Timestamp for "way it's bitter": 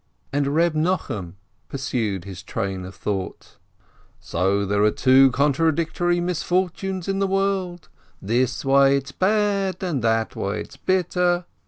10.35-11.45